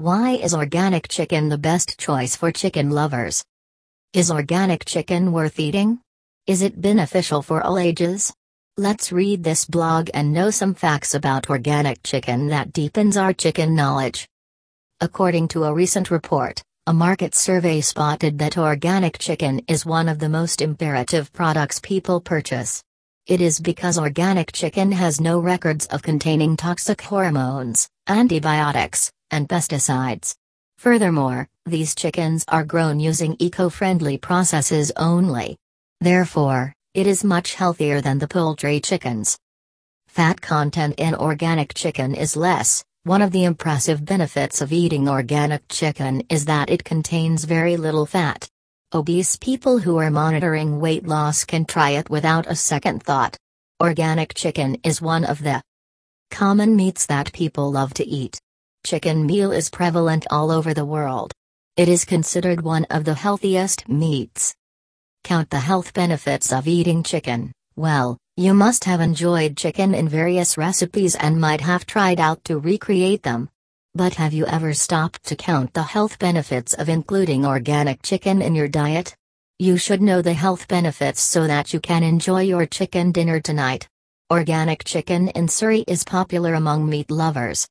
Why 0.00 0.30
is 0.30 0.54
organic 0.54 1.08
chicken 1.08 1.50
the 1.50 1.58
best 1.58 1.98
choice 1.98 2.34
for 2.34 2.50
chicken 2.50 2.88
lovers? 2.88 3.44
Is 4.14 4.30
organic 4.30 4.86
chicken 4.86 5.30
worth 5.30 5.60
eating? 5.60 6.00
Is 6.46 6.62
it 6.62 6.80
beneficial 6.80 7.42
for 7.42 7.60
all 7.60 7.76
ages? 7.76 8.32
Let's 8.78 9.12
read 9.12 9.44
this 9.44 9.66
blog 9.66 10.08
and 10.14 10.32
know 10.32 10.48
some 10.48 10.72
facts 10.72 11.12
about 11.12 11.50
organic 11.50 12.02
chicken 12.02 12.46
that 12.46 12.72
deepens 12.72 13.18
our 13.18 13.34
chicken 13.34 13.74
knowledge. 13.74 14.26
According 15.02 15.48
to 15.48 15.64
a 15.64 15.74
recent 15.74 16.10
report, 16.10 16.62
a 16.86 16.94
market 16.94 17.34
survey 17.34 17.82
spotted 17.82 18.38
that 18.38 18.56
organic 18.56 19.18
chicken 19.18 19.60
is 19.68 19.84
one 19.84 20.08
of 20.08 20.18
the 20.18 20.30
most 20.30 20.62
imperative 20.62 21.30
products 21.34 21.78
people 21.78 22.22
purchase. 22.22 22.82
It 23.26 23.42
is 23.42 23.60
because 23.60 23.98
organic 23.98 24.52
chicken 24.52 24.92
has 24.92 25.20
no 25.20 25.40
records 25.40 25.84
of 25.88 26.02
containing 26.02 26.56
toxic 26.56 27.02
hormones, 27.02 27.86
antibiotics, 28.08 29.12
and 29.30 29.48
pesticides. 29.48 30.34
Furthermore, 30.78 31.48
these 31.66 31.94
chickens 31.94 32.44
are 32.48 32.64
grown 32.64 33.00
using 33.00 33.36
eco 33.38 33.68
friendly 33.68 34.16
processes 34.16 34.90
only. 34.96 35.56
Therefore, 36.00 36.72
it 36.94 37.06
is 37.06 37.22
much 37.22 37.54
healthier 37.54 38.00
than 38.00 38.18
the 38.18 38.26
poultry 38.26 38.80
chickens. 38.80 39.38
Fat 40.08 40.40
content 40.40 40.94
in 40.98 41.14
organic 41.14 41.74
chicken 41.74 42.14
is 42.14 42.36
less. 42.36 42.84
One 43.04 43.22
of 43.22 43.30
the 43.30 43.44
impressive 43.44 44.04
benefits 44.04 44.60
of 44.60 44.72
eating 44.72 45.08
organic 45.08 45.68
chicken 45.68 46.22
is 46.28 46.46
that 46.46 46.68
it 46.68 46.84
contains 46.84 47.44
very 47.44 47.76
little 47.76 48.06
fat. 48.06 48.48
Obese 48.92 49.36
people 49.36 49.78
who 49.78 49.98
are 49.98 50.10
monitoring 50.10 50.80
weight 50.80 51.06
loss 51.06 51.44
can 51.44 51.64
try 51.64 51.90
it 51.90 52.10
without 52.10 52.46
a 52.46 52.56
second 52.56 53.02
thought. 53.02 53.36
Organic 53.80 54.34
chicken 54.34 54.76
is 54.82 55.00
one 55.00 55.24
of 55.24 55.42
the 55.44 55.62
common 56.30 56.74
meats 56.74 57.06
that 57.06 57.32
people 57.32 57.70
love 57.70 57.94
to 57.94 58.04
eat. 58.06 58.40
Chicken 58.84 59.26
meal 59.26 59.52
is 59.52 59.68
prevalent 59.68 60.26
all 60.30 60.50
over 60.50 60.72
the 60.72 60.84
world. 60.84 61.32
It 61.76 61.88
is 61.88 62.04
considered 62.04 62.62
one 62.62 62.86
of 62.86 63.04
the 63.04 63.14
healthiest 63.14 63.88
meats. 63.88 64.54
Count 65.22 65.50
the 65.50 65.60
health 65.60 65.92
benefits 65.92 66.52
of 66.52 66.66
eating 66.66 67.02
chicken. 67.02 67.52
Well, 67.76 68.16
you 68.36 68.54
must 68.54 68.84
have 68.84 69.00
enjoyed 69.00 69.56
chicken 69.56 69.94
in 69.94 70.08
various 70.08 70.56
recipes 70.56 71.14
and 71.14 71.40
might 71.40 71.60
have 71.60 71.86
tried 71.86 72.18
out 72.18 72.42
to 72.44 72.58
recreate 72.58 73.22
them. 73.22 73.50
But 73.94 74.14
have 74.14 74.32
you 74.32 74.46
ever 74.46 74.72
stopped 74.72 75.24
to 75.24 75.36
count 75.36 75.74
the 75.74 75.82
health 75.82 76.18
benefits 76.18 76.74
of 76.74 76.88
including 76.88 77.44
organic 77.44 78.02
chicken 78.02 78.40
in 78.40 78.54
your 78.54 78.68
diet? 78.68 79.14
You 79.58 79.76
should 79.76 80.00
know 80.00 80.22
the 80.22 80.32
health 80.32 80.68
benefits 80.68 81.20
so 81.20 81.46
that 81.46 81.74
you 81.74 81.80
can 81.80 82.02
enjoy 82.02 82.42
your 82.42 82.66
chicken 82.66 83.12
dinner 83.12 83.40
tonight. 83.40 83.86
Organic 84.30 84.84
chicken 84.84 85.28
in 85.28 85.48
Surrey 85.48 85.84
is 85.86 86.02
popular 86.02 86.54
among 86.54 86.88
meat 86.88 87.10
lovers. 87.10 87.68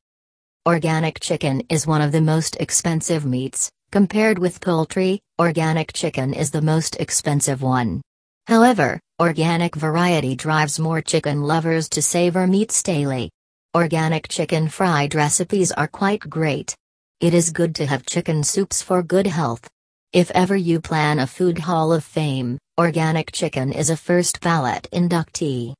Organic 0.70 1.20
chicken 1.20 1.64
is 1.68 1.88
one 1.88 2.00
of 2.00 2.12
the 2.12 2.22
most 2.22 2.56
expensive 2.58 3.26
meats, 3.26 3.72
compared 3.92 4.38
with 4.38 4.62
poultry, 4.62 5.20
organic 5.42 5.94
chicken 5.94 6.32
is 6.32 6.52
the 6.52 6.62
most 6.62 6.96
expensive 6.98 7.64
one. 7.64 8.04
However, 8.46 9.00
organic 9.20 9.74
variety 9.74 10.36
drives 10.36 10.78
more 10.78 11.02
chicken 11.02 11.42
lovers 11.42 11.90
to 11.90 12.04
savor 12.04 12.46
meats 12.46 12.84
daily. 12.84 13.32
Organic 13.76 14.28
chicken 14.28 14.68
fried 14.68 15.16
recipes 15.16 15.72
are 15.72 15.88
quite 15.88 16.20
great. 16.20 16.76
It 17.20 17.34
is 17.34 17.50
good 17.50 17.74
to 17.78 17.88
have 17.88 18.06
chicken 18.06 18.44
soups 18.44 18.80
for 18.80 19.02
good 19.02 19.26
health. 19.26 19.68
If 20.14 20.30
ever 20.36 20.56
you 20.56 20.80
plan 20.80 21.18
a 21.18 21.26
food 21.26 21.58
hall 21.58 21.92
of 21.92 22.04
fame, 22.04 22.60
organic 22.80 23.32
chicken 23.32 23.74
is 23.74 23.90
a 23.90 23.98
first 23.98 24.40
ballot 24.40 24.88
inductee. 24.94 25.74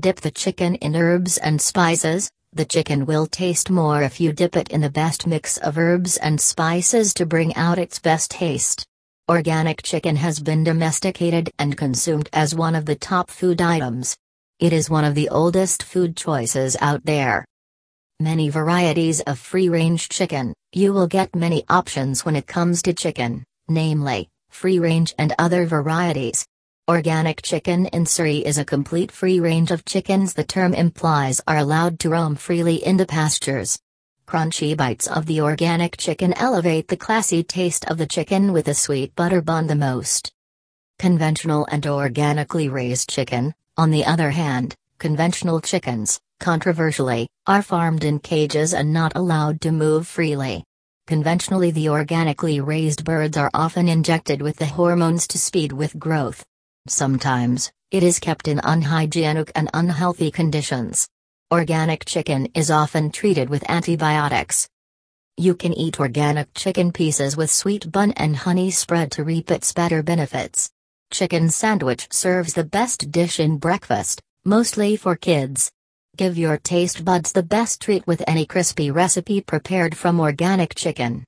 Dip 0.00 0.20
the 0.22 0.32
chicken 0.32 0.74
in 0.74 0.96
herbs 0.96 1.38
and 1.38 1.60
spices, 1.60 2.28
the 2.58 2.64
chicken 2.64 3.06
will 3.06 3.24
taste 3.24 3.70
more 3.70 4.02
if 4.02 4.20
you 4.20 4.32
dip 4.32 4.56
it 4.56 4.68
in 4.70 4.80
the 4.80 4.90
best 4.90 5.28
mix 5.28 5.58
of 5.58 5.78
herbs 5.78 6.16
and 6.16 6.40
spices 6.40 7.14
to 7.14 7.24
bring 7.24 7.54
out 7.54 7.78
its 7.78 8.00
best 8.00 8.32
taste. 8.32 8.84
Organic 9.28 9.80
chicken 9.84 10.16
has 10.16 10.40
been 10.40 10.64
domesticated 10.64 11.52
and 11.60 11.76
consumed 11.76 12.28
as 12.32 12.56
one 12.56 12.74
of 12.74 12.84
the 12.84 12.96
top 12.96 13.30
food 13.30 13.62
items. 13.62 14.16
It 14.58 14.72
is 14.72 14.90
one 14.90 15.04
of 15.04 15.14
the 15.14 15.28
oldest 15.28 15.84
food 15.84 16.16
choices 16.16 16.76
out 16.80 17.04
there. 17.04 17.44
Many 18.18 18.48
varieties 18.48 19.20
of 19.20 19.38
free 19.38 19.68
range 19.68 20.08
chicken, 20.08 20.52
you 20.72 20.92
will 20.92 21.06
get 21.06 21.36
many 21.36 21.62
options 21.68 22.24
when 22.24 22.34
it 22.34 22.48
comes 22.48 22.82
to 22.82 22.92
chicken, 22.92 23.44
namely, 23.68 24.28
free 24.50 24.80
range 24.80 25.14
and 25.16 25.32
other 25.38 25.64
varieties. 25.64 26.44
Organic 26.88 27.42
chicken 27.42 27.84
in 27.84 28.06
Surrey 28.06 28.38
is 28.38 28.56
a 28.56 28.64
complete 28.64 29.12
free 29.12 29.40
range 29.40 29.70
of 29.70 29.84
chickens 29.84 30.32
the 30.32 30.42
term 30.42 30.72
implies 30.72 31.38
are 31.46 31.58
allowed 31.58 32.00
to 32.00 32.08
roam 32.08 32.34
freely 32.34 32.76
in 32.76 32.96
the 32.96 33.04
pastures. 33.04 33.78
Crunchy 34.26 34.74
bites 34.74 35.06
of 35.06 35.26
the 35.26 35.42
organic 35.42 35.98
chicken 35.98 36.32
elevate 36.38 36.88
the 36.88 36.96
classy 36.96 37.42
taste 37.42 37.84
of 37.90 37.98
the 37.98 38.06
chicken 38.06 38.54
with 38.54 38.68
a 38.68 38.74
sweet 38.74 39.14
butter 39.16 39.42
bun 39.42 39.66
the 39.66 39.74
most. 39.74 40.32
Conventional 40.98 41.66
and 41.70 41.86
organically 41.86 42.70
raised 42.70 43.10
chicken, 43.10 43.54
on 43.76 43.90
the 43.90 44.06
other 44.06 44.30
hand, 44.30 44.74
conventional 44.96 45.60
chickens, 45.60 46.18
controversially, 46.40 47.28
are 47.46 47.60
farmed 47.60 48.02
in 48.02 48.18
cages 48.18 48.72
and 48.72 48.94
not 48.94 49.12
allowed 49.14 49.60
to 49.60 49.72
move 49.72 50.06
freely. 50.06 50.64
Conventionally, 51.06 51.70
the 51.70 51.90
organically 51.90 52.60
raised 52.60 53.04
birds 53.04 53.36
are 53.36 53.50
often 53.52 53.88
injected 53.90 54.40
with 54.40 54.56
the 54.56 54.64
hormones 54.64 55.26
to 55.26 55.36
speed 55.36 55.70
with 55.70 55.98
growth. 55.98 56.46
Sometimes, 56.88 57.70
it 57.90 58.02
is 58.02 58.18
kept 58.18 58.48
in 58.48 58.60
unhygienic 58.64 59.52
and 59.54 59.68
unhealthy 59.74 60.30
conditions. 60.30 61.06
Organic 61.52 62.06
chicken 62.06 62.48
is 62.54 62.70
often 62.70 63.10
treated 63.10 63.50
with 63.50 63.68
antibiotics. 63.68 64.68
You 65.36 65.54
can 65.54 65.74
eat 65.74 66.00
organic 66.00 66.52
chicken 66.54 66.90
pieces 66.90 67.36
with 67.36 67.50
sweet 67.50 67.92
bun 67.92 68.12
and 68.16 68.34
honey 68.34 68.70
spread 68.70 69.12
to 69.12 69.24
reap 69.24 69.50
its 69.50 69.72
better 69.72 70.02
benefits. 70.02 70.70
Chicken 71.10 71.50
sandwich 71.50 72.08
serves 72.10 72.54
the 72.54 72.64
best 72.64 73.10
dish 73.10 73.38
in 73.38 73.58
breakfast, 73.58 74.22
mostly 74.44 74.96
for 74.96 75.14
kids. 75.14 75.70
Give 76.16 76.36
your 76.38 76.56
taste 76.56 77.04
buds 77.04 77.32
the 77.32 77.42
best 77.42 77.82
treat 77.82 78.06
with 78.06 78.24
any 78.26 78.46
crispy 78.46 78.90
recipe 78.90 79.40
prepared 79.40 79.96
from 79.96 80.20
organic 80.20 80.74
chicken. 80.74 81.26